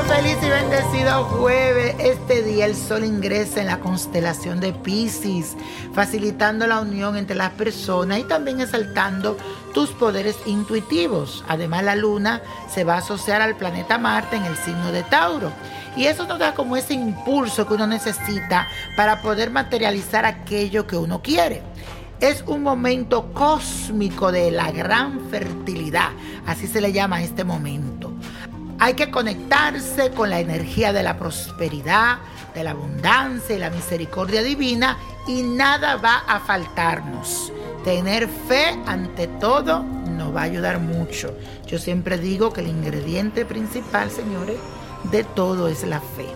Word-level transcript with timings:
Feliz 0.00 0.38
y 0.42 0.48
bendecido 0.48 1.24
jueves. 1.24 1.94
Este 1.98 2.42
día 2.42 2.66
el 2.66 2.74
sol 2.74 3.04
ingresa 3.04 3.60
en 3.60 3.66
la 3.66 3.78
constelación 3.78 4.58
de 4.58 4.72
Pisces, 4.72 5.54
facilitando 5.92 6.66
la 6.66 6.80
unión 6.80 7.16
entre 7.16 7.36
las 7.36 7.50
personas 7.50 8.18
y 8.18 8.24
también 8.24 8.60
exaltando 8.60 9.36
tus 9.74 9.90
poderes 9.90 10.36
intuitivos. 10.46 11.44
Además, 11.46 11.84
la 11.84 11.94
luna 11.94 12.40
se 12.72 12.84
va 12.84 12.94
a 12.94 12.98
asociar 12.98 13.42
al 13.42 13.56
planeta 13.56 13.98
Marte 13.98 14.36
en 14.36 14.44
el 14.44 14.56
signo 14.56 14.92
de 14.92 15.02
Tauro. 15.02 15.52
Y 15.96 16.06
eso 16.06 16.26
nos 16.26 16.38
da 16.38 16.54
como 16.54 16.76
ese 16.76 16.94
impulso 16.94 17.66
que 17.66 17.74
uno 17.74 17.86
necesita 17.86 18.68
para 18.96 19.20
poder 19.20 19.50
materializar 19.50 20.24
aquello 20.24 20.86
que 20.86 20.96
uno 20.96 21.20
quiere. 21.20 21.62
Es 22.18 22.42
un 22.46 22.62
momento 22.62 23.32
cósmico 23.34 24.32
de 24.32 24.52
la 24.52 24.70
gran 24.70 25.20
fertilidad, 25.28 26.10
así 26.46 26.66
se 26.66 26.80
le 26.80 26.92
llama 26.92 27.22
este 27.22 27.44
momento. 27.44 28.12
Hay 28.82 28.94
que 28.94 29.12
conectarse 29.12 30.10
con 30.10 30.28
la 30.28 30.40
energía 30.40 30.92
de 30.92 31.04
la 31.04 31.16
prosperidad, 31.16 32.18
de 32.52 32.64
la 32.64 32.72
abundancia 32.72 33.54
y 33.54 33.60
la 33.60 33.70
misericordia 33.70 34.42
divina 34.42 34.98
y 35.28 35.42
nada 35.42 35.94
va 35.98 36.24
a 36.26 36.40
faltarnos. 36.40 37.52
Tener 37.84 38.26
fe 38.26 38.76
ante 38.84 39.28
todo 39.28 39.84
nos 39.84 40.34
va 40.34 40.40
a 40.40 40.44
ayudar 40.46 40.80
mucho. 40.80 41.32
Yo 41.64 41.78
siempre 41.78 42.18
digo 42.18 42.52
que 42.52 42.62
el 42.62 42.66
ingrediente 42.66 43.44
principal, 43.44 44.10
señores, 44.10 44.56
de 45.12 45.22
todo 45.22 45.68
es 45.68 45.84
la 45.84 46.00
fe. 46.00 46.26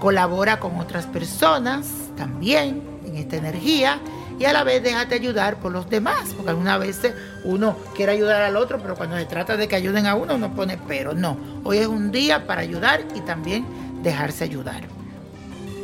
Colabora 0.00 0.58
con 0.58 0.80
otras 0.80 1.06
personas 1.06 1.86
también 2.16 2.82
en 3.06 3.18
esta 3.18 3.36
energía 3.36 4.00
y 4.38 4.44
a 4.44 4.52
la 4.52 4.62
vez 4.62 4.82
déjate 4.82 5.14
ayudar 5.14 5.56
por 5.56 5.72
los 5.72 5.90
demás, 5.90 6.30
porque 6.34 6.50
algunas 6.50 6.78
veces 6.78 7.14
uno 7.44 7.76
quiere 7.96 8.12
ayudar 8.12 8.42
al 8.42 8.56
otro, 8.56 8.78
pero 8.80 8.94
cuando 8.94 9.16
se 9.16 9.24
trata 9.24 9.56
de 9.56 9.66
que 9.66 9.76
ayuden 9.76 10.06
a 10.06 10.14
uno, 10.14 10.36
uno 10.36 10.54
pone 10.54 10.78
pero. 10.86 11.12
No, 11.12 11.36
hoy 11.64 11.78
es 11.78 11.86
un 11.86 12.12
día 12.12 12.46
para 12.46 12.60
ayudar 12.60 13.04
y 13.14 13.20
también 13.20 13.66
dejarse 14.02 14.44
ayudar. 14.44 14.82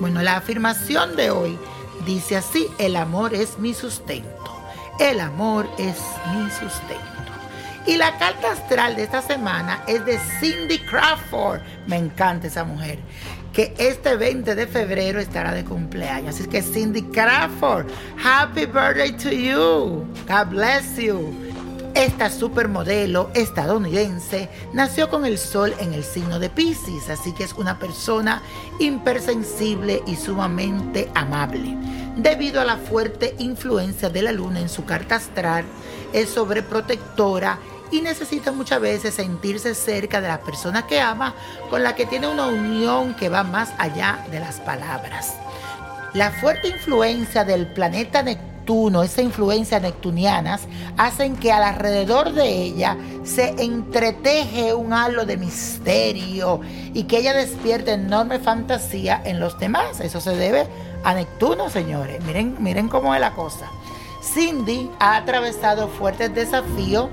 Bueno, 0.00 0.22
la 0.22 0.36
afirmación 0.36 1.16
de 1.16 1.30
hoy 1.30 1.58
dice 2.04 2.36
así, 2.36 2.68
el 2.78 2.96
amor 2.96 3.34
es 3.34 3.58
mi 3.58 3.74
sustento. 3.74 4.30
El 5.00 5.20
amor 5.20 5.68
es 5.78 5.96
mi 6.34 6.48
sustento. 6.50 7.25
Y 7.86 7.96
la 7.96 8.18
carta 8.18 8.50
astral 8.52 8.96
de 8.96 9.04
esta 9.04 9.22
semana 9.22 9.84
es 9.86 10.04
de 10.04 10.18
Cindy 10.40 10.78
Crawford. 10.80 11.60
Me 11.86 11.96
encanta 11.96 12.48
esa 12.48 12.64
mujer 12.64 12.98
que 13.52 13.72
este 13.78 14.16
20 14.16 14.56
de 14.56 14.66
febrero 14.66 15.20
estará 15.20 15.54
de 15.54 15.64
cumpleaños. 15.64 16.34
Así 16.34 16.48
que 16.48 16.62
Cindy 16.62 17.02
Crawford, 17.02 17.86
happy 18.22 18.66
birthday 18.66 19.12
to 19.12 19.30
you. 19.30 20.04
God 20.26 20.50
bless 20.50 20.96
you. 20.96 21.32
Esta 21.94 22.28
supermodelo 22.28 23.30
estadounidense 23.32 24.50
nació 24.74 25.08
con 25.08 25.24
el 25.24 25.38
sol 25.38 25.72
en 25.78 25.94
el 25.94 26.04
signo 26.04 26.38
de 26.38 26.50
Pisces, 26.50 27.08
así 27.08 27.32
que 27.32 27.44
es 27.44 27.54
una 27.54 27.78
persona 27.78 28.42
hipersensible 28.78 30.02
y 30.06 30.16
sumamente 30.16 31.10
amable. 31.14 31.74
Debido 32.16 32.60
a 32.60 32.66
la 32.66 32.76
fuerte 32.76 33.34
influencia 33.38 34.10
de 34.10 34.20
la 34.20 34.32
luna 34.32 34.60
en 34.60 34.68
su 34.68 34.84
carta 34.84 35.14
astral, 35.14 35.64
es 36.12 36.28
sobreprotectora 36.28 37.58
y 37.90 38.00
necesita 38.00 38.52
muchas 38.52 38.80
veces 38.80 39.14
sentirse 39.14 39.74
cerca 39.74 40.20
de 40.20 40.28
la 40.28 40.40
persona 40.40 40.86
que 40.86 41.00
ama, 41.00 41.34
con 41.70 41.82
la 41.82 41.94
que 41.94 42.06
tiene 42.06 42.26
una 42.28 42.46
unión 42.46 43.14
que 43.14 43.28
va 43.28 43.42
más 43.42 43.70
allá 43.78 44.24
de 44.30 44.40
las 44.40 44.60
palabras. 44.60 45.34
La 46.14 46.30
fuerte 46.30 46.68
influencia 46.68 47.44
del 47.44 47.66
planeta 47.66 48.22
Neptuno, 48.22 49.02
esa 49.02 49.22
influencia 49.22 49.80
neptuniana, 49.80 50.58
hacen 50.96 51.36
que 51.36 51.52
alrededor 51.52 52.32
de 52.32 52.48
ella 52.48 52.96
se 53.22 53.50
entreteje 53.62 54.72
un 54.72 54.92
halo 54.92 55.26
de 55.26 55.36
misterio 55.36 56.60
y 56.94 57.04
que 57.04 57.18
ella 57.18 57.34
despierte 57.34 57.92
enorme 57.92 58.38
fantasía 58.38 59.20
en 59.24 59.40
los 59.40 59.58
demás. 59.58 60.00
Eso 60.00 60.20
se 60.20 60.34
debe 60.34 60.66
a 61.04 61.14
Neptuno, 61.14 61.68
señores. 61.68 62.24
Miren, 62.24 62.56
miren 62.60 62.88
cómo 62.88 63.14
es 63.14 63.20
la 63.20 63.34
cosa. 63.34 63.66
Cindy 64.22 64.90
ha 64.98 65.16
atravesado 65.16 65.88
fuertes 65.88 66.34
desafíos 66.34 67.08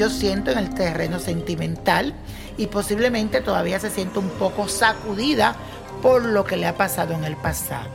yo 0.00 0.08
siento 0.08 0.50
en 0.50 0.56
el 0.56 0.72
terreno 0.72 1.18
sentimental 1.18 2.14
y 2.56 2.68
posiblemente 2.68 3.42
todavía 3.42 3.78
se 3.78 3.90
siente 3.90 4.18
un 4.18 4.30
poco 4.30 4.66
sacudida 4.66 5.54
por 6.00 6.24
lo 6.24 6.42
que 6.42 6.56
le 6.56 6.66
ha 6.66 6.74
pasado 6.74 7.12
en 7.12 7.22
el 7.24 7.36
pasado. 7.36 7.90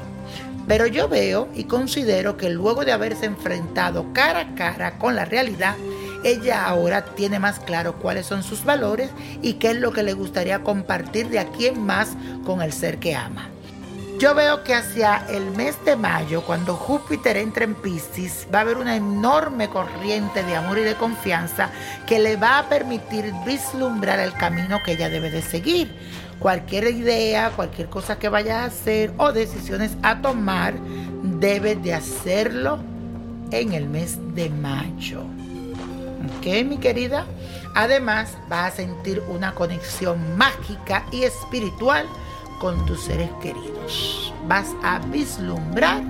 Pero 0.67 0.85
yo 0.85 1.09
veo 1.09 1.47
y 1.55 1.63
considero 1.63 2.37
que 2.37 2.51
luego 2.51 2.85
de 2.85 2.91
haberse 2.91 3.25
enfrentado 3.25 4.13
cara 4.13 4.41
a 4.41 4.53
cara 4.53 4.99
con 4.99 5.15
la 5.15 5.25
realidad, 5.25 5.77
ella 6.23 6.67
ahora 6.67 7.05
tiene 7.05 7.39
más 7.39 7.57
claro 7.57 7.95
cuáles 7.95 8.27
son 8.27 8.43
sus 8.43 8.63
valores 8.63 9.09
y 9.41 9.53
qué 9.53 9.71
es 9.71 9.77
lo 9.77 9.91
que 9.91 10.03
le 10.03 10.13
gustaría 10.13 10.61
compartir 10.61 11.29
de 11.29 11.39
aquí 11.39 11.65
en 11.65 11.83
más 11.83 12.09
con 12.45 12.61
el 12.61 12.71
ser 12.71 12.99
que 12.99 13.15
ama. 13.15 13.49
Yo 14.17 14.33
veo 14.33 14.63
que 14.63 14.73
hacia 14.73 15.25
el 15.27 15.51
mes 15.51 15.83
de 15.83 15.97
mayo, 15.97 16.41
cuando 16.43 16.75
Júpiter 16.75 17.35
entre 17.35 17.65
en 17.65 17.75
Pisces, 17.75 18.47
va 18.53 18.59
a 18.59 18.61
haber 18.61 18.77
una 18.77 18.95
enorme 18.95 19.67
corriente 19.69 20.41
de 20.41 20.55
amor 20.55 20.77
y 20.77 20.83
de 20.83 20.95
confianza 20.95 21.69
que 22.07 22.19
le 22.19 22.37
va 22.37 22.59
a 22.59 22.69
permitir 22.69 23.33
vislumbrar 23.45 24.19
el 24.19 24.31
camino 24.31 24.81
que 24.83 24.93
ella 24.93 25.09
debe 25.09 25.31
de 25.31 25.41
seguir. 25.41 25.93
Cualquier 26.39 26.85
idea, 26.85 27.51
cualquier 27.57 27.89
cosa 27.89 28.17
que 28.17 28.29
vaya 28.29 28.61
a 28.61 28.65
hacer 28.65 29.11
o 29.17 29.33
decisiones 29.33 29.97
a 30.01 30.21
tomar, 30.21 30.75
debe 31.21 31.75
de 31.75 31.93
hacerlo 31.93 32.79
en 33.51 33.73
el 33.73 33.89
mes 33.89 34.17
de 34.33 34.49
mayo. 34.49 35.23
¿Ok, 36.37 36.65
mi 36.65 36.77
querida? 36.77 37.25
Además, 37.73 38.37
va 38.49 38.67
a 38.67 38.71
sentir 38.71 39.21
una 39.27 39.53
conexión 39.53 40.37
mágica 40.37 41.05
y 41.11 41.23
espiritual 41.23 42.07
con 42.59 42.85
tus 42.85 43.01
seres 43.01 43.29
queridos. 43.41 44.33
Vas 44.47 44.67
a 44.83 44.99
vislumbrar 44.99 46.01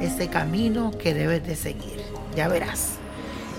ese 0.00 0.28
camino 0.28 0.90
que 0.98 1.14
debes 1.14 1.46
de 1.46 1.56
seguir. 1.56 2.02
Ya 2.34 2.48
verás. 2.48 2.98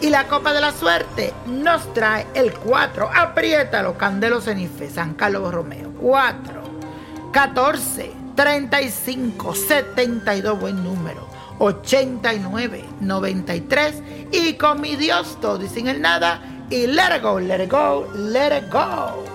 Y 0.02 0.10
la 0.10 0.28
copa 0.28 0.54
de 0.54 0.62
la 0.62 0.72
suerte 0.72 1.34
nos 1.48 1.94
trae 1.94 2.28
el 2.34 2.54
4. 2.54 3.10
Apriétalo, 3.16 3.98
Candelo 3.98 4.42
Cenife, 4.42 4.90
San 4.90 5.14
Carlos 5.14 5.54
Romeo. 5.54 5.92
4, 6.02 6.64
14, 7.32 8.12
35, 8.36 9.56
72, 9.56 10.60
buen 10.60 10.84
número. 10.84 11.28
89, 11.60 12.84
93. 13.00 14.04
Y 14.32 14.54
con 14.54 14.82
mi 14.82 14.96
Dios 14.96 15.38
todo 15.40 15.64
y 15.64 15.70
sin 15.70 15.88
el 15.88 16.02
nada. 16.02 16.42
Y 16.70 16.88
let 16.88 17.16
it 17.16 17.22
go, 17.22 17.40
let 17.40 17.64
it 17.64 17.72
go, 17.72 18.08
let 18.16 18.58
it 18.58 18.70
go. 18.72 19.35